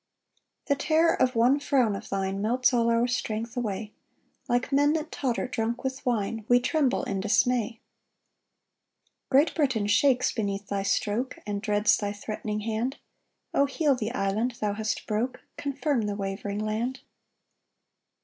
[0.65, 3.93] 2 The terror of one frown of thine Melts all our strength away;
[4.49, 7.79] Like men that totter drunk with wine, We tremble in dismay.
[9.29, 12.97] 3 Great Britain shakes beneath thy stroke, And dreads thy threatening hand;
[13.53, 17.01] O heal the island thou hast broke, Confirm the wavering land.